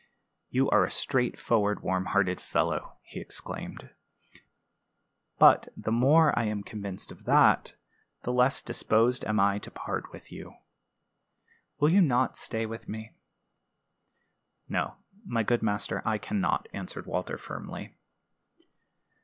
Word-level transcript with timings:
"You 0.49 0.67
are 0.71 0.83
a 0.83 0.89
straightforward, 0.89 1.81
warm 1.83 2.05
hearted 2.05 2.41
fellow," 2.41 2.97
he 3.03 3.19
exclaimed. 3.19 3.91
"But 5.37 5.67
the 5.77 5.91
more 5.91 6.33
I 6.39 6.45
am 6.45 6.63
convinced 6.63 7.11
of 7.11 7.25
that, 7.25 7.75
the 8.23 8.33
less 8.33 8.63
disposed 8.63 9.23
am 9.25 9.39
I 9.39 9.59
to 9.59 9.69
part 9.69 10.11
with 10.11 10.31
you. 10.31 10.55
Will 11.79 11.89
you 11.89 12.01
not 12.01 12.35
stay 12.35 12.65
with 12.65 12.89
me?" 12.89 13.11
"No, 14.67 14.95
my 15.23 15.43
good 15.43 15.61
master, 15.61 16.01
I 16.03 16.17
can 16.17 16.41
not," 16.41 16.67
answered 16.73 17.05
Walter, 17.05 17.37
firmly. 17.37 17.93